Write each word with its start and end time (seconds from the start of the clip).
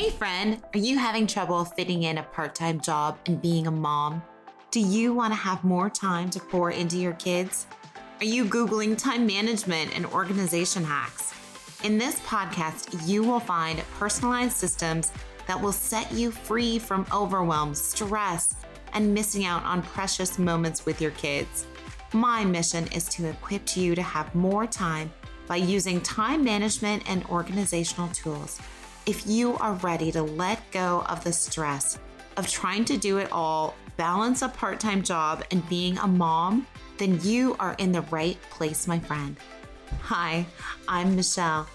Hey, 0.00 0.08
friend, 0.08 0.62
are 0.72 0.78
you 0.78 0.96
having 0.96 1.26
trouble 1.26 1.62
fitting 1.62 2.04
in 2.04 2.16
a 2.16 2.22
part 2.22 2.54
time 2.54 2.80
job 2.80 3.18
and 3.26 3.42
being 3.42 3.66
a 3.66 3.70
mom? 3.70 4.22
Do 4.70 4.80
you 4.80 5.12
want 5.12 5.34
to 5.34 5.38
have 5.38 5.62
more 5.62 5.90
time 5.90 6.30
to 6.30 6.40
pour 6.40 6.70
into 6.70 6.96
your 6.96 7.12
kids? 7.12 7.66
Are 8.18 8.24
you 8.24 8.46
Googling 8.46 8.96
time 8.96 9.26
management 9.26 9.94
and 9.94 10.06
organization 10.06 10.84
hacks? 10.84 11.34
In 11.84 11.98
this 11.98 12.18
podcast, 12.20 13.06
you 13.06 13.22
will 13.22 13.40
find 13.40 13.78
personalized 13.98 14.56
systems 14.56 15.12
that 15.46 15.60
will 15.60 15.70
set 15.70 16.10
you 16.10 16.30
free 16.30 16.78
from 16.78 17.04
overwhelm, 17.12 17.74
stress, 17.74 18.56
and 18.94 19.12
missing 19.12 19.44
out 19.44 19.62
on 19.64 19.82
precious 19.82 20.38
moments 20.38 20.86
with 20.86 20.98
your 21.02 21.10
kids. 21.10 21.66
My 22.14 22.42
mission 22.42 22.86
is 22.94 23.06
to 23.10 23.28
equip 23.28 23.76
you 23.76 23.94
to 23.94 24.02
have 24.02 24.34
more 24.34 24.66
time 24.66 25.12
by 25.46 25.56
using 25.56 26.00
time 26.00 26.42
management 26.42 27.02
and 27.06 27.22
organizational 27.26 28.08
tools. 28.14 28.62
If 29.10 29.26
you 29.26 29.56
are 29.56 29.72
ready 29.74 30.12
to 30.12 30.22
let 30.22 30.70
go 30.70 31.04
of 31.08 31.24
the 31.24 31.32
stress 31.32 31.98
of 32.36 32.48
trying 32.48 32.84
to 32.84 32.96
do 32.96 33.18
it 33.18 33.32
all, 33.32 33.74
balance 33.96 34.42
a 34.42 34.48
part 34.48 34.78
time 34.78 35.02
job, 35.02 35.42
and 35.50 35.68
being 35.68 35.98
a 35.98 36.06
mom, 36.06 36.64
then 36.96 37.18
you 37.24 37.56
are 37.58 37.74
in 37.78 37.90
the 37.90 38.02
right 38.02 38.40
place, 38.50 38.86
my 38.86 39.00
friend. 39.00 39.36
Hi, 40.02 40.46
I'm 40.86 41.16
Michelle, 41.16 41.66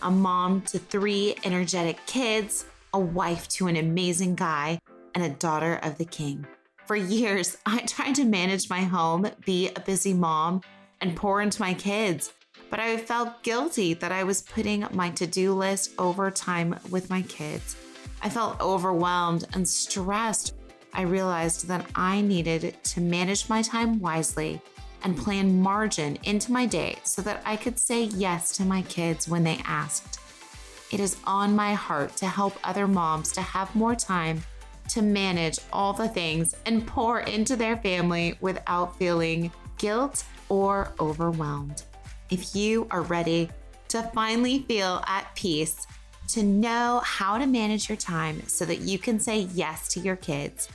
a 0.00 0.10
mom 0.10 0.62
to 0.62 0.78
three 0.78 1.36
energetic 1.44 1.98
kids, 2.06 2.64
a 2.94 2.98
wife 2.98 3.48
to 3.48 3.66
an 3.66 3.76
amazing 3.76 4.34
guy, 4.34 4.80
and 5.14 5.22
a 5.22 5.28
daughter 5.28 5.80
of 5.82 5.98
the 5.98 6.06
king. 6.06 6.46
For 6.86 6.96
years, 6.96 7.58
I 7.66 7.80
tried 7.80 8.14
to 8.14 8.24
manage 8.24 8.70
my 8.70 8.80
home, 8.80 9.28
be 9.44 9.68
a 9.76 9.80
busy 9.80 10.14
mom, 10.14 10.62
and 11.02 11.14
pour 11.14 11.42
into 11.42 11.60
my 11.60 11.74
kids 11.74 12.32
but 12.70 12.80
I 12.80 12.96
felt 12.96 13.42
guilty 13.42 13.94
that 13.94 14.12
I 14.12 14.24
was 14.24 14.42
putting 14.42 14.86
my 14.92 15.10
to 15.10 15.26
do 15.26 15.54
list 15.54 15.92
over 15.98 16.30
time 16.30 16.78
with 16.90 17.10
my 17.10 17.22
kids. 17.22 17.76
I 18.22 18.28
felt 18.28 18.60
overwhelmed 18.60 19.46
and 19.54 19.66
stressed. 19.66 20.54
I 20.92 21.02
realized 21.02 21.68
that 21.68 21.86
I 21.94 22.20
needed 22.20 22.76
to 22.82 23.00
manage 23.00 23.48
my 23.48 23.62
time 23.62 24.00
wisely 24.00 24.60
and 25.04 25.16
plan 25.16 25.60
margin 25.60 26.18
into 26.24 26.52
my 26.52 26.66
day 26.66 26.98
so 27.04 27.22
that 27.22 27.42
I 27.44 27.56
could 27.56 27.78
say 27.78 28.04
yes 28.04 28.56
to 28.56 28.64
my 28.64 28.82
kids 28.82 29.28
when 29.28 29.44
they 29.44 29.60
asked. 29.64 30.20
It 30.90 31.00
is 31.00 31.18
on 31.24 31.54
my 31.54 31.74
heart 31.74 32.16
to 32.16 32.26
help 32.26 32.58
other 32.64 32.88
moms 32.88 33.30
to 33.32 33.42
have 33.42 33.74
more 33.76 33.94
time 33.94 34.42
to 34.88 35.02
manage 35.02 35.58
all 35.72 35.92
the 35.92 36.08
things 36.08 36.56
and 36.64 36.86
pour 36.86 37.20
into 37.20 37.56
their 37.56 37.76
family 37.76 38.38
without 38.40 38.98
feeling 38.98 39.52
guilt 39.76 40.24
or 40.48 40.92
overwhelmed 40.98 41.84
if 42.30 42.54
you 42.54 42.86
are 42.90 43.02
ready 43.02 43.50
to 43.88 44.02
finally 44.14 44.60
feel 44.68 45.02
at 45.06 45.34
peace, 45.34 45.86
to 46.28 46.42
know 46.42 47.00
how 47.04 47.38
to 47.38 47.46
manage 47.46 47.88
your 47.88 47.96
time 47.96 48.46
so 48.46 48.64
that 48.66 48.80
you 48.80 48.98
can 48.98 49.18
say 49.18 49.48
yes 49.54 49.88
to 49.88 50.00
your 50.00 50.16
kids, 50.16 50.68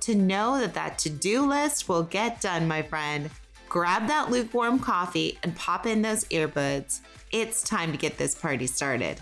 to 0.00 0.14
know 0.14 0.58
that 0.58 0.74
that 0.74 0.98
to 0.98 1.10
do 1.10 1.46
list 1.46 1.88
will 1.88 2.02
get 2.02 2.40
done, 2.40 2.66
my 2.66 2.82
friend. 2.82 3.30
Grab 3.68 4.08
that 4.08 4.30
lukewarm 4.30 4.78
coffee 4.78 5.38
and 5.42 5.54
pop 5.56 5.86
in 5.86 6.02
those 6.02 6.24
earbuds. 6.26 7.00
It's 7.32 7.62
time 7.62 7.92
to 7.92 7.98
get 7.98 8.18
this 8.18 8.34
party 8.34 8.66
started. 8.66 9.20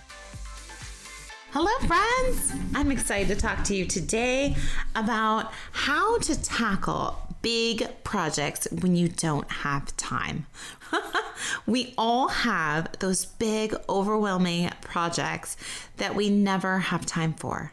Hello, 1.50 1.70
friends! 1.86 2.52
I'm 2.74 2.90
excited 2.90 3.28
to 3.28 3.36
talk 3.36 3.62
to 3.64 3.76
you 3.76 3.86
today 3.86 4.56
about 4.96 5.52
how 5.72 6.18
to 6.18 6.42
tackle 6.42 7.16
big 7.42 7.86
projects 8.04 8.66
when 8.80 8.96
you 8.96 9.08
don't 9.08 9.48
have 9.50 9.96
time. 9.96 10.46
we 11.66 11.94
all 11.96 12.28
have 12.28 12.90
those 13.00 13.24
big, 13.24 13.74
overwhelming 13.88 14.70
projects 14.80 15.56
that 15.96 16.14
we 16.14 16.30
never 16.30 16.78
have 16.78 17.06
time 17.06 17.34
for. 17.34 17.72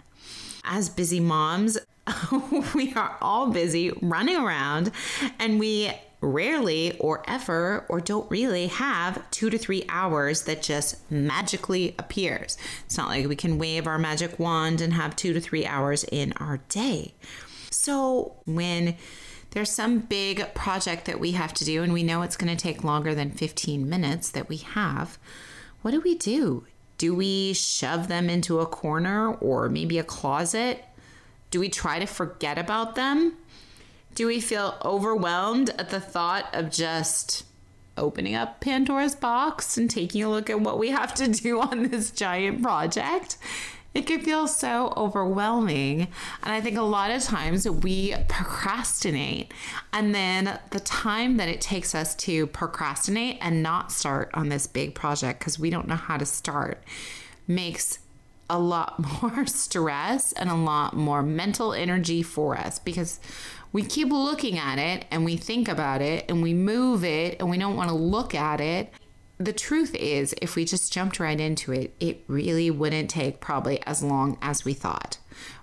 As 0.63 0.89
busy 0.89 1.19
moms, 1.19 1.77
we 2.75 2.93
are 2.93 3.17
all 3.21 3.51
busy 3.51 3.91
running 4.01 4.37
around 4.37 4.91
and 5.39 5.59
we 5.59 5.91
rarely 6.21 6.97
or 6.99 7.23
ever 7.27 7.85
or 7.89 7.99
don't 7.99 8.29
really 8.29 8.67
have 8.67 9.29
two 9.31 9.49
to 9.49 9.57
three 9.57 9.83
hours 9.89 10.43
that 10.43 10.61
just 10.61 11.11
magically 11.11 11.95
appears. 11.97 12.57
It's 12.85 12.97
not 12.97 13.09
like 13.09 13.27
we 13.27 13.35
can 13.35 13.57
wave 13.57 13.87
our 13.87 13.97
magic 13.97 14.37
wand 14.39 14.81
and 14.81 14.93
have 14.93 15.15
two 15.15 15.33
to 15.33 15.41
three 15.41 15.65
hours 15.65 16.03
in 16.11 16.33
our 16.33 16.57
day. 16.69 17.15
So 17.71 18.35
when 18.45 18.95
there's 19.51 19.71
some 19.71 19.99
big 19.99 20.53
project 20.53 21.05
that 21.05 21.19
we 21.19 21.31
have 21.31 21.53
to 21.55 21.65
do 21.65 21.83
and 21.83 21.93
we 21.93 22.03
know 22.03 22.21
it's 22.21 22.37
going 22.37 22.55
to 22.55 22.61
take 22.61 22.83
longer 22.83 23.13
than 23.13 23.31
15 23.31 23.87
minutes 23.87 24.29
that 24.31 24.49
we 24.49 24.57
have, 24.57 25.17
what 25.81 25.91
do 25.91 25.99
we 26.01 26.15
do? 26.15 26.65
Do 26.97 27.15
we 27.15 27.53
shove 27.53 28.07
them 28.07 28.29
into 28.29 28.59
a 28.59 28.65
corner 28.65 29.33
or 29.35 29.69
maybe 29.69 29.97
a 29.97 30.03
closet? 30.03 30.85
Do 31.49 31.59
we 31.59 31.67
try 31.67 31.99
to 31.99 32.05
forget 32.05 32.57
about 32.57 32.95
them? 32.95 33.37
Do 34.15 34.27
we 34.27 34.39
feel 34.39 34.77
overwhelmed 34.85 35.71
at 35.77 35.89
the 35.89 35.99
thought 35.99 36.53
of 36.53 36.69
just 36.69 37.43
opening 37.97 38.35
up 38.35 38.61
Pandora's 38.61 39.15
box 39.15 39.77
and 39.77 39.89
taking 39.89 40.23
a 40.23 40.29
look 40.29 40.49
at 40.49 40.61
what 40.61 40.79
we 40.79 40.89
have 40.89 41.13
to 41.15 41.27
do 41.27 41.59
on 41.59 41.89
this 41.89 42.11
giant 42.11 42.61
project? 42.61 43.37
It 43.93 44.07
can 44.07 44.21
feel 44.21 44.47
so 44.47 44.93
overwhelming. 44.95 46.07
And 46.43 46.53
I 46.53 46.61
think 46.61 46.77
a 46.77 46.81
lot 46.81 47.11
of 47.11 47.23
times 47.23 47.69
we 47.69 48.15
procrastinate. 48.29 49.53
And 49.91 50.15
then 50.15 50.59
the 50.69 50.79
time 50.79 51.37
that 51.37 51.49
it 51.49 51.59
takes 51.59 51.93
us 51.93 52.15
to 52.15 52.47
procrastinate 52.47 53.37
and 53.41 53.61
not 53.61 53.91
start 53.91 54.29
on 54.33 54.49
this 54.49 54.65
big 54.65 54.95
project 54.95 55.39
because 55.39 55.59
we 55.59 55.69
don't 55.69 55.87
know 55.87 55.95
how 55.95 56.17
to 56.17 56.25
start 56.25 56.83
makes 57.47 57.99
a 58.49 58.59
lot 58.59 58.99
more 59.21 59.45
stress 59.45 60.31
and 60.33 60.49
a 60.49 60.55
lot 60.55 60.95
more 60.95 61.21
mental 61.21 61.73
energy 61.73 62.23
for 62.23 62.57
us 62.57 62.79
because 62.79 63.19
we 63.73 63.83
keep 63.83 64.09
looking 64.09 64.57
at 64.57 64.77
it 64.77 65.05
and 65.11 65.23
we 65.23 65.37
think 65.37 65.67
about 65.67 66.01
it 66.01 66.25
and 66.29 66.41
we 66.43 66.53
move 66.53 67.03
it 67.03 67.37
and 67.39 67.49
we 67.49 67.57
don't 67.57 67.75
want 67.75 67.89
to 67.89 67.95
look 67.95 68.35
at 68.35 68.59
it. 68.59 68.93
The 69.41 69.53
truth 69.53 69.95
is, 69.95 70.35
if 70.39 70.55
we 70.55 70.65
just 70.65 70.93
jumped 70.93 71.19
right 71.19 71.39
into 71.39 71.73
it, 71.73 71.95
it 71.99 72.23
really 72.27 72.69
wouldn't 72.69 73.09
take 73.09 73.39
probably 73.39 73.81
as 73.87 74.03
long 74.03 74.37
as 74.39 74.63
we 74.63 74.75
thought. 74.75 75.17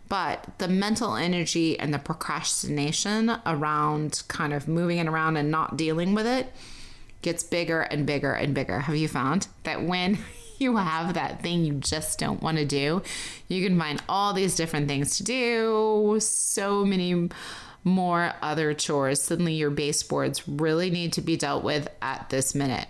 But 0.08 0.48
the 0.58 0.66
mental 0.66 1.14
energy 1.14 1.78
and 1.78 1.94
the 1.94 2.00
procrastination 2.00 3.36
around 3.46 4.24
kind 4.26 4.52
of 4.52 4.66
moving 4.66 4.98
it 4.98 5.06
around 5.06 5.36
and 5.36 5.52
not 5.52 5.76
dealing 5.76 6.12
with 6.12 6.26
it 6.26 6.52
gets 7.22 7.44
bigger 7.44 7.82
and 7.82 8.04
bigger 8.04 8.32
and 8.32 8.52
bigger. 8.52 8.80
Have 8.80 8.96
you 8.96 9.06
found 9.06 9.46
that 9.62 9.84
when 9.84 10.18
you 10.58 10.76
have 10.78 11.14
that 11.14 11.40
thing 11.40 11.64
you 11.64 11.74
just 11.74 12.18
don't 12.18 12.42
want 12.42 12.58
to 12.58 12.64
do, 12.64 13.02
you 13.46 13.64
can 13.64 13.78
find 13.78 14.02
all 14.08 14.32
these 14.32 14.56
different 14.56 14.88
things 14.88 15.18
to 15.18 15.22
do, 15.22 16.18
so 16.18 16.84
many 16.84 17.28
more 17.84 18.32
other 18.42 18.74
chores. 18.74 19.22
Suddenly, 19.22 19.54
your 19.54 19.70
baseboards 19.70 20.48
really 20.48 20.90
need 20.90 21.12
to 21.12 21.20
be 21.20 21.36
dealt 21.36 21.62
with 21.62 21.86
at 22.02 22.28
this 22.28 22.56
minute 22.56 22.88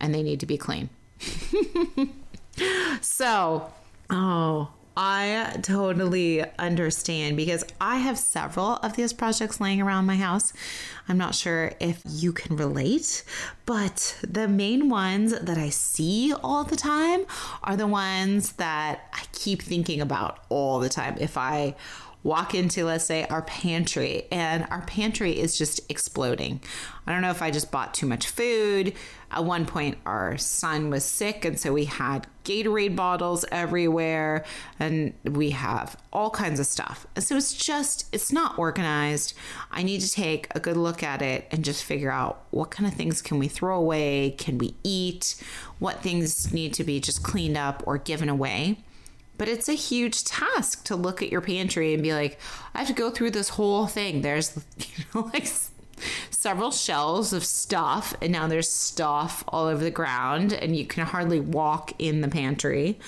and 0.00 0.14
they 0.14 0.22
need 0.22 0.40
to 0.40 0.46
be 0.46 0.56
clean. 0.56 0.90
so, 3.00 3.72
oh, 4.10 4.68
I 5.00 5.56
totally 5.62 6.44
understand 6.58 7.36
because 7.36 7.64
I 7.80 7.98
have 7.98 8.18
several 8.18 8.78
of 8.78 8.96
these 8.96 9.12
projects 9.12 9.60
laying 9.60 9.80
around 9.80 10.06
my 10.06 10.16
house. 10.16 10.52
I'm 11.08 11.16
not 11.16 11.36
sure 11.36 11.70
if 11.78 12.02
you 12.04 12.32
can 12.32 12.56
relate, 12.56 13.22
but 13.64 14.18
the 14.26 14.48
main 14.48 14.88
ones 14.88 15.38
that 15.38 15.56
I 15.56 15.68
see 15.68 16.34
all 16.42 16.64
the 16.64 16.74
time 16.74 17.26
are 17.62 17.76
the 17.76 17.86
ones 17.86 18.54
that 18.54 19.08
I 19.12 19.22
keep 19.30 19.62
thinking 19.62 20.00
about 20.00 20.40
all 20.48 20.80
the 20.80 20.88
time. 20.88 21.16
If 21.20 21.38
I 21.38 21.76
walk 22.22 22.54
into, 22.54 22.84
let's 22.84 23.04
say, 23.04 23.24
our 23.26 23.42
pantry, 23.42 24.24
and 24.30 24.66
our 24.70 24.82
pantry 24.82 25.38
is 25.38 25.56
just 25.56 25.80
exploding. 25.88 26.60
I 27.06 27.12
don't 27.12 27.22
know 27.22 27.30
if 27.30 27.42
I 27.42 27.50
just 27.50 27.70
bought 27.70 27.94
too 27.94 28.06
much 28.06 28.26
food. 28.28 28.92
At 29.30 29.44
one 29.44 29.66
point, 29.66 29.98
our 30.04 30.36
son 30.36 30.90
was 30.90 31.04
sick, 31.04 31.44
and 31.44 31.58
so 31.58 31.72
we 31.72 31.84
had 31.84 32.26
Gatorade 32.44 32.96
bottles 32.96 33.44
everywhere, 33.52 34.44
and 34.78 35.14
we 35.24 35.50
have 35.50 35.96
all 36.12 36.30
kinds 36.30 36.58
of 36.58 36.66
stuff. 36.66 37.06
So 37.18 37.36
it's 37.36 37.54
just, 37.54 38.06
it's 38.12 38.32
not 38.32 38.58
organized. 38.58 39.34
I 39.70 39.82
need 39.82 40.00
to 40.00 40.10
take 40.10 40.48
a 40.54 40.60
good 40.60 40.76
look 40.76 41.02
at 41.02 41.22
it 41.22 41.46
and 41.50 41.64
just 41.64 41.84
figure 41.84 42.10
out 42.10 42.42
what 42.50 42.70
kind 42.70 42.88
of 42.88 42.94
things 42.94 43.22
can 43.22 43.38
we 43.38 43.48
throw 43.48 43.78
away, 43.78 44.34
can 44.38 44.58
we 44.58 44.74
eat, 44.82 45.42
what 45.78 46.02
things 46.02 46.52
need 46.52 46.74
to 46.74 46.84
be 46.84 47.00
just 47.00 47.22
cleaned 47.22 47.56
up 47.56 47.82
or 47.86 47.98
given 47.98 48.28
away. 48.28 48.78
But 49.38 49.48
it's 49.48 49.68
a 49.68 49.74
huge 49.74 50.24
task 50.24 50.84
to 50.84 50.96
look 50.96 51.22
at 51.22 51.30
your 51.30 51.40
pantry 51.40 51.94
and 51.94 52.02
be 52.02 52.12
like, 52.12 52.38
I 52.74 52.78
have 52.78 52.88
to 52.88 52.92
go 52.92 53.10
through 53.10 53.30
this 53.30 53.50
whole 53.50 53.86
thing. 53.86 54.22
There's, 54.22 54.56
you 54.78 55.04
know, 55.14 55.30
like 55.32 55.46
several 56.30 56.70
shelves 56.70 57.32
of 57.32 57.44
stuff, 57.44 58.14
and 58.20 58.32
now 58.32 58.46
there's 58.46 58.68
stuff 58.68 59.44
all 59.48 59.66
over 59.66 59.82
the 59.82 59.90
ground, 59.90 60.52
and 60.52 60.76
you 60.76 60.86
can 60.86 61.06
hardly 61.06 61.40
walk 61.40 61.92
in 61.98 62.20
the 62.20 62.28
pantry. 62.28 62.98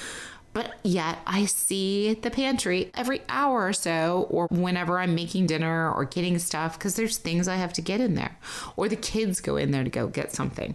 But 0.52 0.74
yet, 0.82 1.18
I 1.26 1.44
see 1.44 2.14
the 2.14 2.30
pantry 2.30 2.90
every 2.94 3.22
hour 3.28 3.66
or 3.66 3.72
so, 3.72 4.26
or 4.30 4.48
whenever 4.50 4.98
I'm 4.98 5.14
making 5.14 5.46
dinner 5.46 5.92
or 5.92 6.04
getting 6.04 6.38
stuff, 6.38 6.78
because 6.78 6.96
there's 6.96 7.18
things 7.18 7.46
I 7.46 7.56
have 7.56 7.72
to 7.74 7.82
get 7.82 8.00
in 8.00 8.14
there, 8.14 8.36
or 8.76 8.88
the 8.88 8.96
kids 8.96 9.40
go 9.40 9.56
in 9.56 9.70
there 9.70 9.84
to 9.84 9.90
go 9.90 10.08
get 10.08 10.32
something. 10.32 10.74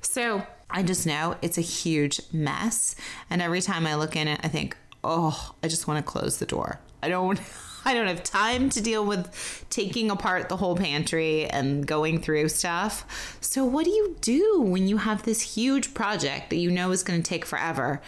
So 0.00 0.44
I 0.68 0.82
just 0.82 1.06
know 1.06 1.36
it's 1.42 1.58
a 1.58 1.62
huge 1.62 2.20
mess. 2.32 2.96
And 3.30 3.40
every 3.40 3.62
time 3.62 3.86
I 3.86 3.94
look 3.94 4.16
in 4.16 4.26
it, 4.26 4.40
I 4.42 4.48
think, 4.48 4.76
oh, 5.04 5.54
I 5.62 5.68
just 5.68 5.86
want 5.86 6.04
to 6.04 6.10
close 6.10 6.38
the 6.38 6.46
door. 6.46 6.80
I 7.02 7.08
don't 7.08 7.40
I 7.86 7.92
don't 7.92 8.06
have 8.06 8.22
time 8.22 8.70
to 8.70 8.80
deal 8.80 9.04
with 9.04 9.66
taking 9.68 10.10
apart 10.10 10.48
the 10.48 10.56
whole 10.56 10.74
pantry 10.74 11.44
and 11.44 11.86
going 11.86 12.18
through 12.22 12.48
stuff. 12.48 13.36
So 13.42 13.62
what 13.64 13.84
do 13.84 13.90
you 13.90 14.16
do 14.22 14.62
when 14.62 14.88
you 14.88 14.96
have 14.96 15.24
this 15.24 15.54
huge 15.54 15.92
project 15.92 16.48
that 16.48 16.56
you 16.56 16.70
know 16.70 16.92
is 16.92 17.02
going 17.02 17.22
to 17.22 17.28
take 17.28 17.44
forever, 17.44 18.00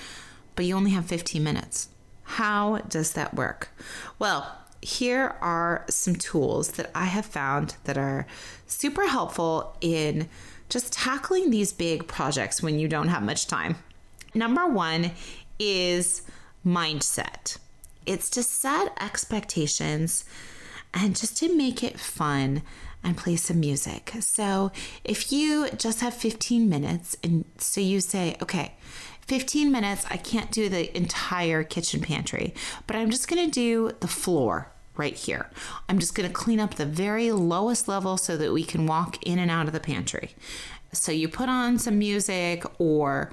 but 0.55 0.65
you 0.65 0.75
only 0.75 0.93
have 0.93 1.05
15 1.05 1.45
minutes? 1.45 1.91
How 2.23 2.79
does 2.89 3.13
that 3.13 3.35
work? 3.35 3.69
Well, 4.19 4.51
here 4.81 5.37
are 5.43 5.85
some 5.91 6.17
tools 6.17 6.73
that 6.73 6.91
I 6.95 7.05
have 7.05 7.27
found 7.27 7.77
that 7.85 7.99
are 7.99 8.27
super 8.67 9.07
helpful 9.07 9.77
in 9.83 10.29
just 10.69 10.93
tackling 10.93 11.51
these 11.51 11.73
big 11.73 12.09
projects 12.09 12.63
when 12.63 12.79
you 12.79 12.89
don't 12.89 13.09
have 13.09 13.23
much 13.23 13.47
time. 13.47 13.77
Number 14.35 14.67
one 14.67 15.13
is 15.59 16.23
mindset 16.67 17.59
it's 18.07 18.31
to 18.31 18.43
set 18.43 18.97
expectations 19.01 20.25
and 20.95 21.17
just 21.17 21.37
to 21.39 21.55
make 21.55 21.83
it 21.83 22.01
fun 22.01 22.63
and 23.03 23.17
play 23.17 23.37
some 23.37 23.61
music. 23.61 24.13
So 24.21 24.73
if 25.05 25.31
you 25.33 25.69
just 25.71 26.01
have 26.01 26.15
15 26.15 26.69
minutes 26.69 27.17
and 27.23 27.45
so 27.59 27.81
you 27.81 28.01
say, 28.01 28.37
okay, 28.41 28.75
15 29.27 29.71
minutes, 29.71 30.07
I 30.09 30.17
can't 30.17 30.53
do 30.53 30.69
the 30.69 30.97
entire 30.97 31.65
kitchen 31.65 32.01
pantry, 32.01 32.55
but 32.87 32.97
I'm 32.97 33.11
just 33.11 33.29
going 33.29 33.45
to 33.45 33.51
do 33.51 33.91
the 34.01 34.09
floor 34.09 34.71
right 34.97 35.15
here. 35.15 35.51
I'm 35.89 35.99
just 35.99 36.15
going 36.15 36.29
to 36.29 36.35
clean 36.35 36.61
up 36.61 36.77
the 36.77 36.87
very 36.87 37.33
lowest 37.33 37.89
level 37.89 38.17
so 38.17 38.37
that 38.37 38.53
we 38.53 38.65
can 38.65 38.87
walk 38.87 39.23
in 39.25 39.39
and 39.39 39.51
out 39.51 39.67
of 39.67 39.73
the 39.73 39.81
pantry. 39.81 40.31
So 40.93 41.13
you 41.13 41.29
put 41.29 41.49
on 41.49 41.79
some 41.79 41.99
music 41.99 42.65
or 42.79 43.33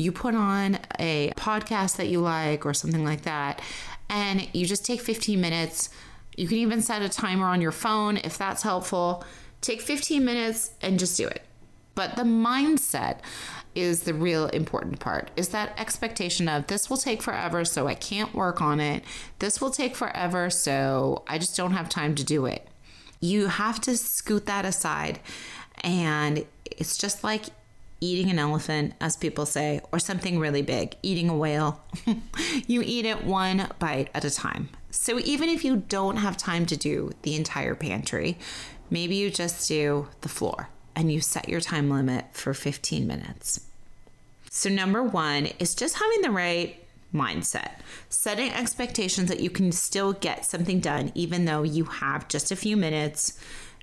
you 0.00 0.10
put 0.12 0.34
on 0.34 0.78
a 0.98 1.30
podcast 1.36 1.96
that 1.96 2.08
you 2.08 2.20
like 2.20 2.64
or 2.64 2.72
something 2.72 3.04
like 3.04 3.22
that 3.22 3.60
and 4.08 4.48
you 4.54 4.64
just 4.64 4.84
take 4.84 5.00
15 5.00 5.40
minutes. 5.40 5.90
You 6.36 6.48
can 6.48 6.56
even 6.56 6.80
set 6.80 7.02
a 7.02 7.08
timer 7.08 7.46
on 7.46 7.60
your 7.60 7.70
phone 7.70 8.16
if 8.16 8.38
that's 8.38 8.62
helpful. 8.62 9.24
Take 9.60 9.82
15 9.82 10.24
minutes 10.24 10.72
and 10.80 10.98
just 10.98 11.16
do 11.18 11.26
it. 11.26 11.42
But 11.94 12.16
the 12.16 12.22
mindset 12.22 13.18
is 13.74 14.04
the 14.04 14.14
real 14.14 14.46
important 14.46 15.00
part 15.00 15.30
is 15.36 15.50
that 15.50 15.78
expectation 15.78 16.48
of 16.48 16.66
this 16.66 16.88
will 16.88 16.96
take 16.96 17.20
forever 17.22 17.64
so 17.64 17.86
I 17.86 17.94
can't 17.94 18.34
work 18.34 18.62
on 18.62 18.80
it. 18.80 19.04
This 19.38 19.60
will 19.60 19.70
take 19.70 19.94
forever 19.94 20.48
so 20.48 21.24
I 21.28 21.36
just 21.38 21.56
don't 21.56 21.72
have 21.72 21.88
time 21.90 22.14
to 22.14 22.24
do 22.24 22.46
it. 22.46 22.66
You 23.20 23.48
have 23.48 23.80
to 23.82 23.98
scoot 23.98 24.46
that 24.46 24.64
aside 24.64 25.20
and 25.82 26.46
it's 26.64 26.96
just 26.96 27.22
like 27.22 27.44
eating 28.00 28.30
an 28.30 28.38
elephant, 28.38 28.94
as 29.00 29.16
people 29.16 29.46
say, 29.46 29.80
or 29.92 29.98
something 29.98 30.38
really 30.38 30.62
big, 30.62 30.96
eating 31.02 31.28
a 31.28 31.36
whale. 31.36 31.82
you 32.66 32.82
eat 32.84 33.04
it 33.04 33.24
one 33.24 33.68
bite 33.78 34.10
at 34.14 34.24
a 34.24 34.30
time. 34.30 34.70
So 34.90 35.18
even 35.20 35.48
if 35.48 35.64
you 35.64 35.76
don't 35.76 36.16
have 36.16 36.36
time 36.36 36.66
to 36.66 36.76
do 36.76 37.12
the 37.22 37.36
entire 37.36 37.74
pantry, 37.74 38.38
maybe 38.90 39.14
you 39.14 39.30
just 39.30 39.68
do 39.68 40.08
the 40.22 40.28
floor 40.28 40.68
and 40.96 41.12
you 41.12 41.20
set 41.20 41.48
your 41.48 41.60
time 41.60 41.90
limit 41.90 42.26
for 42.32 42.54
15 42.54 43.06
minutes. 43.06 43.66
So, 44.50 44.68
number 44.68 45.02
one 45.02 45.46
is 45.60 45.76
just 45.76 45.96
having 45.96 46.22
the 46.22 46.30
right 46.32 46.84
mindset, 47.14 47.80
setting 48.08 48.50
expectations 48.52 49.28
that 49.28 49.40
you 49.40 49.50
can 49.50 49.70
still 49.70 50.12
get 50.12 50.44
something 50.44 50.80
done 50.80 51.12
even 51.14 51.44
though 51.44 51.62
you 51.62 51.84
have 51.84 52.28
just 52.28 52.50
a 52.50 52.56
few 52.56 52.76
minutes 52.76 53.38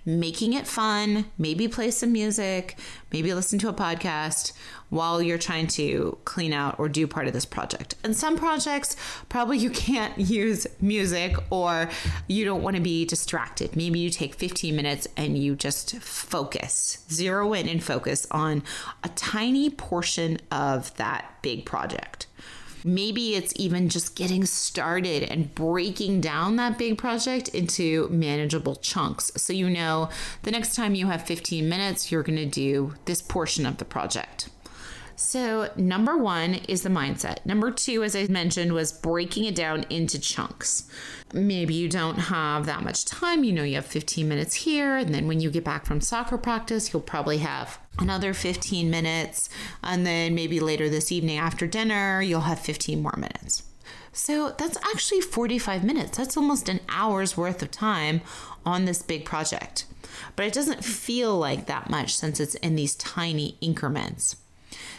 making 0.07 0.53
it 0.53 0.65
fun, 0.65 1.25
maybe 1.37 1.67
play 1.67 1.91
some 1.91 2.13
music, 2.13 2.79
maybe 3.11 3.33
listen 3.33 3.59
to 3.59 3.67
a 3.67 3.73
podcast 3.73 4.53
while 4.89 5.21
you're 5.21 5.37
trying 5.37 5.67
to 5.67 6.17
clean 6.23 6.53
out 6.53 6.79
or 6.79 6.87
do 6.87 7.05
part 7.05 7.27
of 7.27 7.33
this 7.33 7.45
project. 7.45 7.95
And 8.05 8.15
some 8.15 8.37
projects, 8.37 8.95
probably 9.27 9.57
you 9.57 9.69
can't 9.69 10.17
use 10.17 10.65
music 10.79 11.35
or 11.49 11.89
you 12.27 12.45
don't 12.45 12.63
want 12.63 12.77
to 12.77 12.81
be 12.81 13.03
distracted. 13.03 13.75
Maybe 13.75 13.99
you 13.99 14.09
take 14.09 14.35
15 14.35 14.73
minutes 14.73 15.09
and 15.17 15.37
you 15.37 15.57
just 15.57 15.97
focus, 15.97 16.99
zero 17.11 17.51
in 17.51 17.67
and 17.67 17.83
focus 17.83 18.25
on 18.31 18.63
a 19.03 19.09
tiny 19.09 19.69
portion 19.69 20.37
of 20.49 20.95
that 20.95 21.33
big 21.41 21.65
project. 21.65 22.26
Maybe 22.87 23.35
it's 23.35 23.51
even 23.57 23.89
just 23.89 24.15
getting 24.15 24.45
started 24.45 25.23
and 25.23 25.53
breaking 25.53 26.21
down 26.21 26.55
that 26.55 26.77
big 26.77 26.97
project 26.97 27.49
into 27.49 28.07
manageable 28.09 28.77
chunks. 28.77 29.29
So 29.35 29.51
you 29.51 29.69
know 29.69 30.09
the 30.43 30.51
next 30.51 30.73
time 30.73 30.95
you 30.95 31.07
have 31.07 31.23
15 31.23 31.67
minutes, 31.67 32.11
you're 32.11 32.23
going 32.23 32.37
to 32.37 32.45
do 32.45 32.93
this 33.03 33.21
portion 33.21 33.65
of 33.65 33.77
the 33.77 33.85
project. 33.85 34.49
So, 35.19 35.71
number 35.75 36.15
one 36.15 36.53
is 36.67 36.83
the 36.83 36.89
mindset. 36.89 37.43
Number 37.43 37.71
two, 37.71 38.03
as 38.03 38.15
I 38.15 38.27
mentioned, 38.27 38.71
was 38.73 38.91
breaking 38.91 39.45
it 39.45 39.55
down 39.55 39.83
into 39.89 40.19
chunks. 40.19 40.87
Maybe 41.33 41.73
you 41.73 41.89
don't 41.89 42.19
have 42.19 42.67
that 42.67 42.83
much 42.83 43.03
time. 43.03 43.43
You 43.43 43.51
know, 43.51 43.63
you 43.63 43.75
have 43.75 43.85
15 43.87 44.29
minutes 44.29 44.53
here. 44.53 44.95
And 44.95 45.15
then 45.15 45.27
when 45.27 45.39
you 45.39 45.49
get 45.49 45.63
back 45.63 45.87
from 45.87 46.01
soccer 46.01 46.37
practice, 46.37 46.93
you'll 46.93 47.01
probably 47.01 47.39
have 47.39 47.79
another 47.97 48.31
15 48.35 48.91
minutes. 48.91 49.49
And 49.83 50.05
then 50.05 50.35
maybe 50.35 50.59
later 50.59 50.87
this 50.87 51.11
evening 51.11 51.39
after 51.39 51.65
dinner, 51.65 52.21
you'll 52.21 52.41
have 52.41 52.59
15 52.59 53.01
more 53.01 53.15
minutes. 53.17 53.63
So 54.13 54.53
that's 54.55 54.77
actually 54.93 55.21
45 55.21 55.83
minutes. 55.83 56.19
That's 56.19 56.37
almost 56.37 56.69
an 56.69 56.79
hour's 56.89 57.35
worth 57.35 57.63
of 57.63 57.71
time 57.71 58.21
on 58.67 58.85
this 58.85 59.01
big 59.01 59.25
project. 59.25 59.85
But 60.35 60.45
it 60.45 60.53
doesn't 60.53 60.85
feel 60.85 61.35
like 61.35 61.65
that 61.65 61.89
much 61.89 62.15
since 62.15 62.39
it's 62.39 62.53
in 62.55 62.75
these 62.75 62.93
tiny 62.93 63.57
increments. 63.61 64.35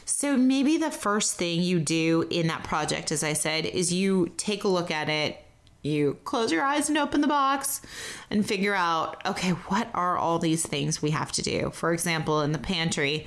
So 0.08 0.38
maybe 0.38 0.78
the 0.78 0.90
first 0.90 1.36
thing 1.36 1.60
you 1.60 1.78
do 1.78 2.26
in 2.30 2.46
that 2.46 2.64
project, 2.64 3.12
as 3.12 3.22
I 3.22 3.34
said, 3.34 3.66
is 3.66 3.92
you 3.92 4.32
take 4.38 4.64
a 4.64 4.68
look 4.68 4.90
at 4.90 5.10
it. 5.10 5.36
You 5.82 6.16
close 6.24 6.50
your 6.50 6.64
eyes 6.64 6.88
and 6.88 6.96
open 6.96 7.20
the 7.20 7.28
box 7.28 7.82
and 8.30 8.44
figure 8.44 8.74
out, 8.74 9.20
okay, 9.26 9.50
what 9.50 9.90
are 9.92 10.16
all 10.16 10.38
these 10.38 10.66
things 10.66 11.02
we 11.02 11.10
have 11.10 11.30
to 11.32 11.42
do? 11.42 11.70
For 11.74 11.92
example, 11.92 12.40
in 12.40 12.52
the 12.52 12.58
pantry, 12.58 13.26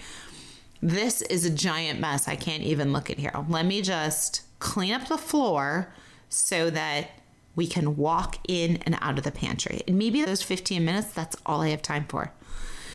this 0.81 1.21
is 1.21 1.45
a 1.45 1.51
giant 1.51 1.99
mess. 1.99 2.27
I 2.27 2.35
can't 2.35 2.63
even 2.63 2.91
look 2.91 3.11
at 3.11 3.19
here. 3.19 3.31
Let 3.47 3.67
me 3.67 3.83
just 3.83 4.41
clean 4.57 4.91
up 4.91 5.07
the 5.07 5.19
floor 5.19 5.93
so 6.29 6.71
that 6.71 7.11
we 7.55 7.67
can 7.67 7.95
walk 7.95 8.39
in 8.47 8.77
and 8.77 8.97
out 9.01 9.19
of 9.19 9.23
the 9.23 9.31
pantry. 9.31 9.81
And 9.87 9.99
maybe 9.99 10.25
those 10.25 10.41
15 10.41 10.83
minutes, 10.83 11.13
that's 11.13 11.37
all 11.45 11.61
I 11.61 11.69
have 11.69 11.83
time 11.83 12.05
for. 12.09 12.33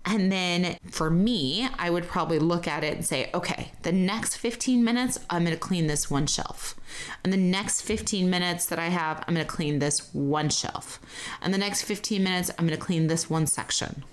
And 0.09 0.31
then 0.31 0.77
for 0.89 1.11
me, 1.11 1.69
I 1.79 1.91
would 1.91 2.07
probably 2.07 2.39
look 2.39 2.69
at 2.69 2.85
it 2.85 2.95
and 2.95 3.05
say, 3.05 3.29
okay, 3.35 3.73
the 3.83 3.91
next 3.91 4.37
15 4.37 4.83
minutes, 4.83 5.19
I'm 5.29 5.43
going 5.43 5.53
to 5.53 5.61
clean 5.61 5.89
this 5.89 6.09
one 6.09 6.29
shelf. 6.29 6.77
And 7.25 7.33
the 7.33 7.37
next 7.37 7.83
15 7.83 8.31
minutes 8.31 8.67
that 8.67 8.79
I 8.79 8.87
have, 8.87 9.25
I'm 9.27 9.35
going 9.35 9.45
to 9.45 9.53
clean 9.53 9.81
this 9.81 10.15
one 10.15 10.49
shelf. 10.49 11.01
And 11.43 11.53
the 11.53 11.59
next 11.59 11.83
15 11.83 12.23
minutes, 12.23 12.51
I'm 12.57 12.69
going 12.69 12.79
to 12.79 12.85
clean 12.85 13.09
this 13.09 13.29
one 13.29 13.49
section. 13.49 14.05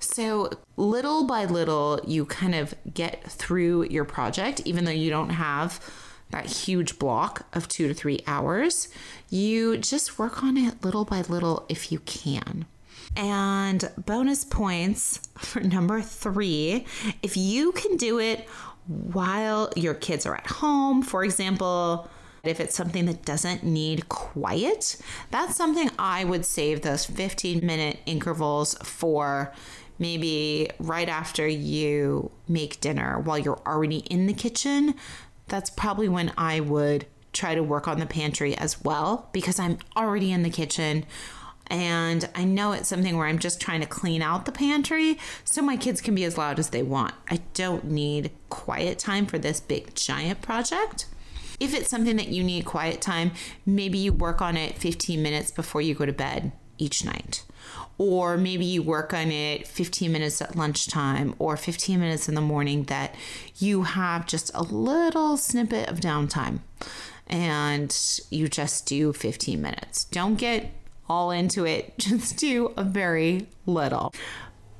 So, 0.00 0.50
little 0.76 1.24
by 1.24 1.44
little, 1.44 2.00
you 2.04 2.26
kind 2.26 2.56
of 2.56 2.74
get 2.92 3.22
through 3.22 3.84
your 3.84 4.04
project, 4.04 4.60
even 4.64 4.84
though 4.84 4.90
you 4.90 5.10
don't 5.10 5.30
have 5.30 5.80
that 6.30 6.46
huge 6.46 6.98
block 6.98 7.46
of 7.52 7.68
two 7.68 7.86
to 7.86 7.94
three 7.94 8.20
hours. 8.26 8.88
You 9.30 9.78
just 9.78 10.18
work 10.18 10.42
on 10.42 10.56
it 10.56 10.82
little 10.82 11.04
by 11.04 11.20
little 11.20 11.64
if 11.68 11.92
you 11.92 12.00
can. 12.00 12.66
And 13.16 13.90
bonus 14.06 14.44
points 14.44 15.28
for 15.36 15.60
number 15.60 16.00
three 16.00 16.86
if 17.22 17.36
you 17.36 17.72
can 17.72 17.96
do 17.96 18.18
it 18.18 18.48
while 18.86 19.70
your 19.76 19.94
kids 19.94 20.26
are 20.26 20.34
at 20.34 20.46
home, 20.46 21.02
for 21.02 21.24
example, 21.24 22.08
if 22.42 22.58
it's 22.58 22.74
something 22.74 23.06
that 23.06 23.24
doesn't 23.24 23.62
need 23.62 24.08
quiet, 24.08 24.96
that's 25.30 25.56
something 25.56 25.90
I 25.98 26.24
would 26.24 26.44
save 26.44 26.82
those 26.82 27.04
15 27.04 27.64
minute 27.64 27.98
intervals 28.06 28.74
for 28.82 29.52
maybe 29.98 30.68
right 30.80 31.08
after 31.08 31.46
you 31.46 32.32
make 32.48 32.80
dinner 32.80 33.20
while 33.20 33.38
you're 33.38 33.62
already 33.64 33.98
in 33.98 34.26
the 34.26 34.34
kitchen. 34.34 34.94
That's 35.46 35.70
probably 35.70 36.08
when 36.08 36.32
I 36.36 36.60
would 36.60 37.06
try 37.32 37.54
to 37.54 37.62
work 37.62 37.86
on 37.86 38.00
the 38.00 38.06
pantry 38.06 38.56
as 38.56 38.82
well 38.82 39.28
because 39.32 39.58
I'm 39.58 39.78
already 39.96 40.32
in 40.32 40.42
the 40.42 40.50
kitchen 40.50 41.06
and 41.72 42.28
I 42.34 42.44
know 42.44 42.72
it's 42.72 42.90
something 42.90 43.16
where 43.16 43.26
I'm 43.26 43.38
just 43.38 43.58
trying 43.58 43.80
to 43.80 43.86
clean 43.86 44.20
out 44.20 44.44
the 44.44 44.52
pantry 44.52 45.18
so 45.42 45.62
my 45.62 45.78
kids 45.78 46.02
can 46.02 46.14
be 46.14 46.22
as 46.24 46.36
loud 46.36 46.58
as 46.58 46.68
they 46.68 46.82
want. 46.82 47.14
I 47.30 47.40
don't 47.54 47.84
need 47.86 48.30
quiet 48.50 48.98
time 48.98 49.24
for 49.24 49.38
this 49.38 49.58
big 49.58 49.94
giant 49.94 50.42
project. 50.42 51.06
If 51.58 51.74
it's 51.74 51.88
something 51.88 52.16
that 52.16 52.28
you 52.28 52.44
need 52.44 52.66
quiet 52.66 53.00
time, 53.00 53.32
maybe 53.64 53.96
you 53.96 54.12
work 54.12 54.42
on 54.42 54.58
it 54.58 54.76
15 54.76 55.22
minutes 55.22 55.50
before 55.50 55.80
you 55.80 55.94
go 55.94 56.04
to 56.04 56.12
bed 56.12 56.52
each 56.76 57.06
night. 57.06 57.42
Or 57.96 58.36
maybe 58.36 58.66
you 58.66 58.82
work 58.82 59.14
on 59.14 59.30
it 59.32 59.66
15 59.66 60.12
minutes 60.12 60.42
at 60.42 60.54
lunchtime 60.54 61.34
or 61.38 61.56
15 61.56 61.98
minutes 61.98 62.28
in 62.28 62.34
the 62.34 62.42
morning 62.42 62.82
that 62.84 63.14
you 63.56 63.84
have 63.84 64.26
just 64.26 64.50
a 64.54 64.62
little 64.62 65.38
snippet 65.38 65.88
of 65.88 66.00
downtime 66.00 66.58
and 67.28 68.20
you 68.28 68.46
just 68.48 68.84
do 68.84 69.14
15 69.14 69.62
minutes. 69.62 70.04
Don't 70.04 70.34
get 70.34 70.70
all 71.12 71.30
into 71.30 71.66
it, 71.66 71.92
just 71.98 72.38
do 72.38 72.72
a 72.76 72.82
very 72.82 73.46
little. 73.66 74.14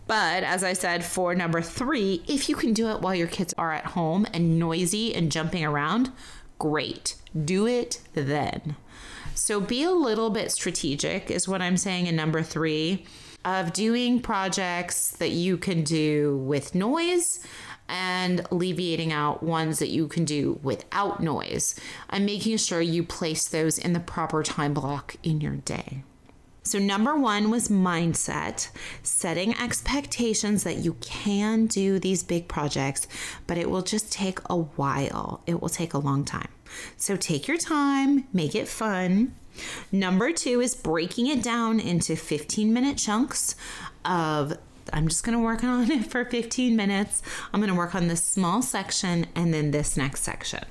But 0.07 0.43
as 0.43 0.65
I 0.65 0.73
said, 0.73 1.05
for 1.05 1.35
number 1.35 1.61
three, 1.61 2.23
if 2.27 2.49
you 2.49 2.57
can 2.57 2.73
do 2.73 2.89
it 2.89 3.01
while 3.01 3.15
your 3.15 3.29
kids 3.29 3.55
are 3.57 3.73
at 3.73 3.87
home 3.87 4.27
and 4.33 4.59
noisy 4.59 5.15
and 5.15 5.31
jumping 5.31 5.65
around, 5.65 6.11
great. 6.59 7.17
Do 7.45 7.67
it 7.67 8.01
then. 8.15 8.77
So 9.35 9.61
be 9.61 9.85
a 9.85 9.93
little 9.93 10.31
bit 10.31 10.51
strategic, 10.51 11.31
is 11.31 11.49
what 11.49 11.62
I'm 11.62 11.77
saying 11.77 12.07
in 12.07 12.17
number 12.17 12.43
three 12.43 13.07
of 13.45 13.73
doing 13.73 14.21
projects 14.21 15.11
that 15.12 15.31
you 15.31 15.57
can 15.57 15.83
do 15.83 16.37
with 16.39 16.75
noise 16.75 17.41
and 17.89 18.47
alleviating 18.51 19.12
out 19.12 19.43
ones 19.43 19.79
that 19.81 19.89
you 19.89 20.09
can 20.09 20.25
do 20.25 20.59
without 20.62 21.23
noise 21.23 21.79
and 22.09 22.25
making 22.25 22.57
sure 22.57 22.81
you 22.81 23.03
place 23.03 23.49
those 23.49 23.79
in 23.79 23.93
the 23.93 24.01
proper 24.01 24.43
time 24.43 24.73
block 24.73 25.17
in 25.23 25.41
your 25.41 25.57
day. 25.57 26.05
So, 26.64 26.78
number 26.78 27.16
one 27.16 27.50
was 27.50 27.69
mindset, 27.69 28.69
setting 29.02 29.54
expectations 29.59 30.62
that 30.62 30.78
you 30.78 30.95
can 31.00 31.66
do 31.66 31.99
these 31.99 32.23
big 32.23 32.47
projects, 32.47 33.09
but 33.47 33.59
it 33.59 33.69
will 33.69 33.83
just 33.83 34.12
take 34.12 34.38
a 34.49 34.57
while. 34.57 35.42
It 35.47 35.61
will 35.61 35.69
take 35.69 35.92
a 35.92 35.99
long 35.99 36.25
time. 36.25 36.49
So, 36.97 37.16
take 37.16 37.49
your 37.49 37.59
time, 37.59 38.28
make 38.33 38.54
it 38.54 38.69
fun. 38.69 39.35
Number 39.90 40.33
two 40.33 40.61
is 40.61 40.75
breaking 40.75 41.26
it 41.26 41.42
down 41.42 41.81
into 41.81 42.16
15 42.16 42.73
minute 42.73 42.97
chunks 42.97 43.54
of 44.04 44.57
I'm 44.92 45.09
just 45.09 45.25
going 45.25 45.37
to 45.37 45.42
work 45.42 45.62
on 45.62 45.90
it 45.90 46.11
for 46.11 46.25
15 46.25 46.75
minutes. 46.75 47.23
I'm 47.52 47.61
going 47.61 47.71
to 47.71 47.76
work 47.76 47.95
on 47.95 48.09
this 48.09 48.23
small 48.23 48.62
section 48.62 49.26
and 49.35 49.52
then 49.54 49.71
this 49.71 49.97
next 49.97 50.23
section. 50.23 50.64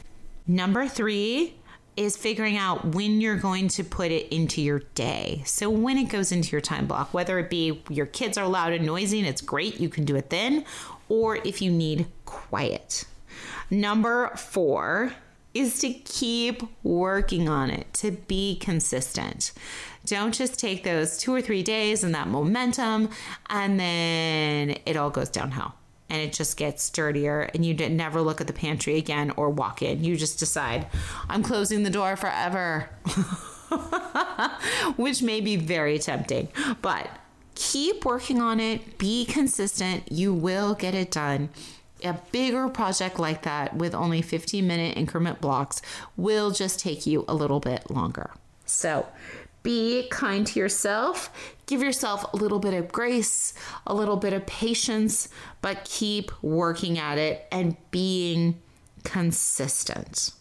Number 0.47 0.87
three 0.87 1.55
is 1.97 2.15
figuring 2.15 2.57
out 2.57 2.95
when 2.95 3.21
you're 3.21 3.37
going 3.37 3.67
to 3.67 3.83
put 3.83 4.11
it 4.11 4.33
into 4.33 4.61
your 4.61 4.79
day. 4.95 5.43
So, 5.45 5.69
when 5.69 5.97
it 5.97 6.05
goes 6.05 6.31
into 6.31 6.51
your 6.51 6.61
time 6.61 6.87
block, 6.87 7.13
whether 7.13 7.37
it 7.39 7.49
be 7.49 7.81
your 7.89 8.05
kids 8.05 8.37
are 8.37 8.47
loud 8.47 8.73
and 8.73 8.85
noisy 8.85 9.19
and 9.19 9.27
it's 9.27 9.41
great, 9.41 9.79
you 9.79 9.89
can 9.89 10.05
do 10.05 10.15
it 10.15 10.29
then, 10.29 10.65
or 11.09 11.37
if 11.37 11.61
you 11.61 11.71
need 11.71 12.07
quiet. 12.25 13.05
Number 13.69 14.29
four 14.35 15.13
is 15.53 15.79
to 15.79 15.93
keep 15.93 16.63
working 16.83 17.49
on 17.49 17.69
it, 17.69 17.93
to 17.93 18.11
be 18.11 18.57
consistent. 18.57 19.51
Don't 20.05 20.33
just 20.33 20.59
take 20.59 20.83
those 20.83 21.17
two 21.17 21.33
or 21.33 21.41
three 21.41 21.61
days 21.61 22.03
and 22.03 22.15
that 22.15 22.27
momentum 22.27 23.09
and 23.49 23.79
then 23.79 24.77
it 24.85 24.95
all 24.95 25.09
goes 25.09 25.29
downhill 25.29 25.73
and 26.11 26.21
it 26.21 26.33
just 26.33 26.57
gets 26.57 26.89
dirtier 26.89 27.49
and 27.53 27.65
you 27.65 27.73
never 27.73 28.21
look 28.21 28.41
at 28.41 28.47
the 28.47 28.53
pantry 28.53 28.97
again 28.97 29.31
or 29.37 29.49
walk 29.49 29.81
in. 29.81 30.03
You 30.03 30.17
just 30.17 30.37
decide, 30.37 30.87
I'm 31.29 31.41
closing 31.41 31.83
the 31.83 31.89
door 31.89 32.17
forever, 32.17 32.89
which 34.97 35.23
may 35.23 35.39
be 35.39 35.55
very 35.55 35.97
tempting, 35.97 36.49
but 36.81 37.09
keep 37.55 38.03
working 38.03 38.41
on 38.41 38.59
it, 38.59 38.97
be 38.97 39.23
consistent, 39.23 40.11
you 40.11 40.33
will 40.33 40.75
get 40.75 40.93
it 40.93 41.11
done. 41.11 41.47
A 42.03 42.19
bigger 42.33 42.67
project 42.67 43.17
like 43.17 43.43
that 43.43 43.77
with 43.77 43.95
only 43.95 44.21
15 44.21 44.67
minute 44.67 44.97
increment 44.97 45.39
blocks 45.39 45.81
will 46.17 46.51
just 46.51 46.77
take 46.79 47.05
you 47.05 47.23
a 47.29 47.33
little 47.33 47.61
bit 47.61 47.89
longer. 47.89 48.31
So, 48.65 49.05
be 49.63 50.07
kind 50.09 50.45
to 50.47 50.59
yourself. 50.59 51.31
Give 51.65 51.81
yourself 51.81 52.25
a 52.33 52.37
little 52.37 52.59
bit 52.59 52.73
of 52.73 52.91
grace, 52.91 53.53
a 53.87 53.93
little 53.93 54.17
bit 54.17 54.33
of 54.33 54.45
patience, 54.45 55.29
but 55.61 55.85
keep 55.85 56.31
working 56.43 56.97
at 56.97 57.17
it 57.17 57.47
and 57.51 57.77
being 57.91 58.61
consistent. 59.03 60.31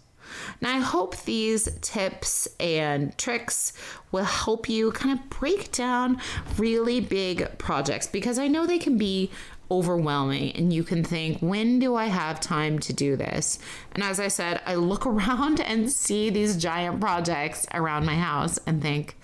Now, 0.61 0.77
I 0.77 0.81
hope 0.81 1.17
these 1.25 1.69
tips 1.81 2.49
and 2.59 3.17
tricks 3.19 3.73
will 4.13 4.25
help 4.25 4.69
you 4.69 4.93
kind 4.93 5.19
of 5.19 5.31
break 5.31 5.73
down 5.73 6.21
really 6.57 7.01
big 7.01 7.59
projects 7.59 8.07
because 8.07 8.39
I 8.39 8.49
know 8.49 8.67
they 8.67 8.79
can 8.79 8.99
be 8.99 9.31
overwhelming 9.71 10.53
and 10.57 10.73
you 10.73 10.83
can 10.83 11.05
think, 11.05 11.39
when 11.41 11.79
do 11.79 11.95
I 11.95 12.07
have 12.07 12.41
time 12.41 12.79
to 12.81 12.93
do 12.93 13.17
this? 13.17 13.59
And 13.93 14.03
as 14.03 14.19
I 14.19 14.29
said, 14.29 14.61
I 14.67 14.75
look 14.75 15.07
around 15.07 15.61
and 15.61 15.91
see 15.91 16.31
these 16.31 16.57
giant 16.57 17.01
projects 17.01 17.67
around 17.73 18.07
my 18.07 18.17
house 18.17 18.59
and 18.67 18.83
think, 18.83 19.17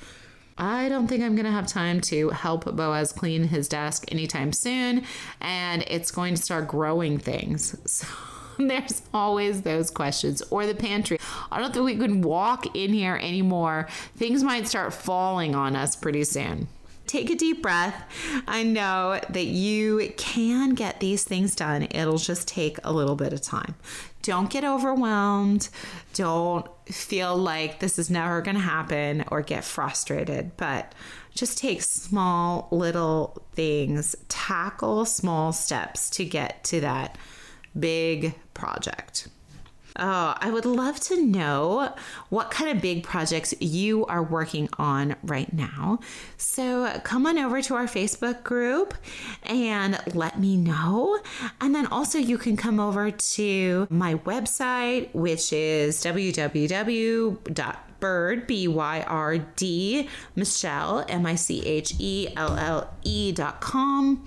I 0.59 0.89
don't 0.89 1.07
think 1.07 1.23
I'm 1.23 1.35
going 1.35 1.45
to 1.45 1.53
have 1.53 1.67
time 1.67 2.01
to 2.03 2.31
help 2.31 2.65
Boaz 2.65 3.13
clean 3.13 3.45
his 3.45 3.69
desk 3.69 4.11
anytime 4.11 4.53
soon. 4.53 5.05
And 5.41 5.85
it's 5.87 6.11
going 6.11 6.35
to 6.35 6.43
start 6.43 6.69
growing 6.69 7.19
things. 7.19 7.77
So 7.87 8.07
there's 8.69 9.03
always 9.13 9.63
those 9.63 9.91
questions. 9.91 10.43
Or 10.51 10.67
the 10.67 10.75
pantry. 10.75 11.19
I 11.51 11.61
don't 11.61 11.73
think 11.73 11.85
we 11.85 11.97
can 11.97 12.23
walk 12.23 12.77
in 12.77 12.93
here 12.93 13.17
anymore. 13.17 13.89
Things 14.17 14.43
might 14.43 14.69
start 14.69 14.93
falling 14.93 15.55
on 15.55 15.77
us 15.77 15.97
pretty 15.97 16.25
soon 16.25 16.69
take 17.07 17.31
a 17.31 17.37
deep 17.37 17.63
breath. 17.63 17.95
I 18.47 18.63
know 18.63 19.21
that 19.31 19.45
you 19.45 20.13
can 20.17 20.75
get 20.75 21.01
these 21.01 21.25
things 21.25 21.55
done. 21.55 21.87
It'll 21.91 22.19
just 22.19 22.49
take 22.49 22.79
a 22.85 22.93
little 22.93 23.17
bit 23.17 23.33
of 23.33 23.41
time. 23.41 23.75
Don't 24.23 24.51
get 24.51 24.65
overwhelmed. 24.65 25.69
Don't 26.15 26.67
feel 26.87 27.37
like 27.37 27.79
this 27.79 27.99
is 27.99 28.11
never 28.11 28.43
going 28.43 28.57
to 28.57 28.61
happen 28.61 29.25
or 29.29 29.41
get 29.43 29.65
frustrated, 29.65 30.57
but 30.57 30.95
just 31.35 31.59
take 31.59 31.83
small 31.83 32.69
little 32.71 33.43
things, 33.53 34.17
tackle 34.29 35.05
small 35.05 35.53
steps 35.53 36.11
to 36.11 36.25
get 36.25 36.65
to 36.65 36.81
that 36.81 37.17
big 37.79 38.35
project. 38.57 39.29
Oh, 39.99 40.35
I 40.39 40.51
would 40.51 40.67
love 40.67 41.01
to 41.01 41.25
know 41.25 41.95
what 42.29 42.51
kind 42.51 42.71
of 42.71 42.83
big 42.83 43.03
projects 43.03 43.55
you 43.61 44.05
are 44.07 44.23
working 44.23 44.69
on 44.79 45.17
right 45.23 45.51
now. 45.53 46.01
So 46.37 47.01
come 47.03 47.27
on 47.27 47.39
over 47.39 47.63
to 47.63 47.75
our 47.75 47.87
Facebook 47.87 48.43
group 48.43 48.93
and 49.45 49.99
let 50.15 50.39
me 50.39 50.59
know. 50.59 51.19
And 51.63 51.75
then 51.75 51.87
also, 51.87 52.19
you 52.19 52.37
can 52.37 52.59
come 52.59 52.79
over 52.79 53.11
to 53.11 53.87
my 53.89 54.17
website, 54.17 55.15
which 55.15 55.51
is 55.53 56.03
www.byrd, 56.05 57.37
B 58.47 58.69
Y 58.69 59.05
R 59.07 59.39
D, 59.39 60.09
Michelle, 60.35 61.07
M 61.09 61.25
I 61.25 61.37
C 61.37 61.65
H 61.65 61.95
E 61.99 62.29
L 62.37 62.55
L 62.59 62.91
E 63.03 63.33
dot 63.33 63.63
com 63.63 64.27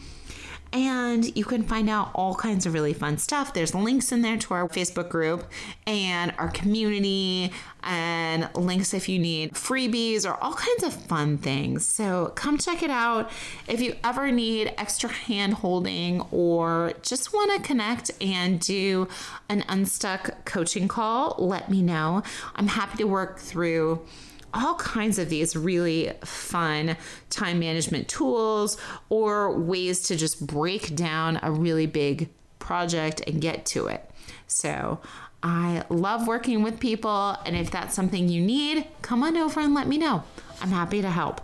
and 0.72 1.36
you 1.36 1.46
can 1.46 1.64
find 1.64 1.90
out 1.90 2.12
all 2.14 2.36
kinds 2.36 2.66
of 2.66 2.74
really 2.74 2.94
fun 2.94 3.18
stuff. 3.18 3.54
There's 3.54 3.74
links 3.74 4.12
in 4.12 4.22
there 4.22 4.38
to 4.38 4.54
our 4.54 4.68
Facebook 4.68 5.10
group 5.10 5.46
and 5.88 6.34
our 6.38 6.50
community, 6.50 7.52
and 7.82 8.50
links 8.54 8.94
if 8.94 9.08
you 9.08 9.18
need 9.20 9.54
freebies 9.54 10.30
or 10.30 10.36
all 10.44 10.54
kinds 10.54 10.84
of 10.84 10.94
fun 10.94 11.38
things. 11.38 11.86
So 11.86 12.34
come 12.36 12.58
check 12.58 12.84
it 12.84 12.90
out. 12.90 13.32
If 13.68 13.82
you 13.82 13.96
ever 14.04 14.32
need 14.32 14.74
extra 14.78 15.10
hand 15.10 15.56
holding 15.56 16.22
or 16.32 16.94
just 17.02 17.34
want 17.34 17.52
to 17.54 17.68
connect 17.68 18.12
and 18.22 18.60
do 18.60 19.08
an 19.48 19.64
unstuck 19.68 20.46
coaching 20.46 20.88
call, 20.88 21.36
let 21.40 21.70
me 21.70 21.82
know. 21.82 22.24
I'm 22.56 22.68
happy 22.68 22.98
to 22.98 23.06
work 23.06 23.40
through 23.40 24.06
all 24.54 24.76
kinds 24.76 25.20
of 25.20 25.30
these 25.30 25.56
really 25.56 26.12
fun 26.24 26.98
time 27.30 27.60
management 27.60 28.08
tools 28.08 28.78
or 29.10 29.58
ways 29.58 30.02
to 30.04 30.16
just 30.16 30.46
break 30.46 30.96
down 30.96 31.40
a 31.42 31.52
really 31.52 31.86
big 31.86 32.30
project 32.60 33.22
and 33.28 33.42
get 33.42 33.66
to 33.68 33.88
it. 33.88 34.10
So, 34.48 35.00
I 35.42 35.84
love 35.90 36.28
working 36.28 36.64
with 36.64 36.80
people, 36.80 37.38
and 37.46 37.56
if 37.56 37.72
that's 37.72 37.96
something 37.96 38.28
you 38.28 38.42
need, 38.42 38.86
come 39.02 39.24
on 39.24 39.38
over 39.38 39.62
and 39.62 39.74
let 39.74 39.88
me 39.88 39.98
know. 39.98 40.24
I'm 40.62 40.70
happy 40.70 41.02
to 41.02 41.10
help. 41.10 41.40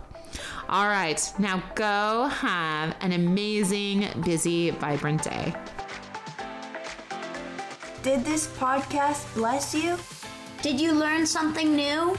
All 0.68 0.86
right, 0.86 1.20
now 1.38 1.62
go 1.74 2.28
have 2.28 2.94
an 3.00 3.12
amazing, 3.12 4.08
busy, 4.24 4.70
vibrant 4.70 5.22
day. 5.22 5.54
Did 8.02 8.24
this 8.24 8.46
podcast 8.58 9.32
bless 9.34 9.74
you? 9.74 9.96
Did 10.62 10.80
you 10.80 10.92
learn 10.92 11.26
something 11.26 11.74
new? 11.74 12.18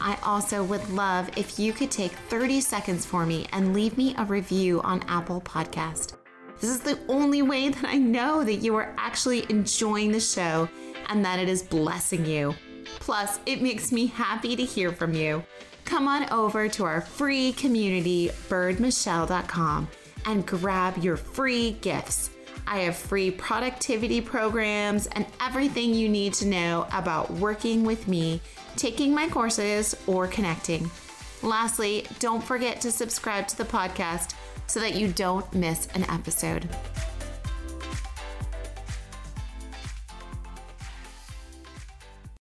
I 0.00 0.16
also 0.22 0.62
would 0.64 0.88
love 0.90 1.28
if 1.36 1.58
you 1.58 1.72
could 1.72 1.90
take 1.90 2.12
30 2.12 2.60
seconds 2.60 3.04
for 3.04 3.26
me 3.26 3.46
and 3.52 3.74
leave 3.74 3.96
me 3.96 4.14
a 4.18 4.24
review 4.24 4.80
on 4.82 5.02
Apple 5.08 5.40
Podcast. 5.40 6.14
This 6.60 6.70
is 6.70 6.80
the 6.80 6.98
only 7.08 7.42
way 7.42 7.68
that 7.68 7.84
I 7.84 7.98
know 7.98 8.44
that 8.44 8.56
you 8.56 8.74
are 8.76 8.94
actually 8.98 9.46
enjoying 9.48 10.12
the 10.12 10.20
show 10.20 10.68
and 11.08 11.24
that 11.24 11.38
it 11.38 11.48
is 11.48 11.62
blessing 11.62 12.26
you. 12.26 12.54
Plus, 13.00 13.40
it 13.46 13.62
makes 13.62 13.92
me 13.92 14.06
happy 14.06 14.56
to 14.56 14.64
hear 14.64 14.92
from 14.92 15.14
you. 15.14 15.42
Come 15.84 16.08
on 16.08 16.30
over 16.30 16.68
to 16.68 16.84
our 16.84 17.00
free 17.00 17.52
community, 17.52 18.30
byrdmichelle.com, 18.48 19.88
and 20.26 20.46
grab 20.46 20.98
your 20.98 21.16
free 21.16 21.72
gifts 21.80 22.30
I 22.70 22.80
have 22.80 22.96
free 22.96 23.30
productivity 23.30 24.20
programs 24.20 25.06
and 25.06 25.24
everything 25.40 25.94
you 25.94 26.06
need 26.06 26.34
to 26.34 26.46
know 26.46 26.86
about 26.92 27.30
working 27.30 27.82
with 27.82 28.06
me, 28.06 28.42
taking 28.76 29.14
my 29.14 29.26
courses, 29.26 29.96
or 30.06 30.26
connecting. 30.26 30.90
Lastly, 31.42 32.06
don't 32.18 32.44
forget 32.44 32.78
to 32.82 32.90
subscribe 32.90 33.48
to 33.48 33.56
the 33.56 33.64
podcast 33.64 34.34
so 34.66 34.80
that 34.80 34.94
you 34.94 35.08
don't 35.08 35.50
miss 35.54 35.88
an 35.94 36.04
episode. 36.10 36.68